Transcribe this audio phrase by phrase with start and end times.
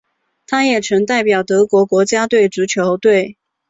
[0.47, 3.37] 他也曾代表德国国家足球队。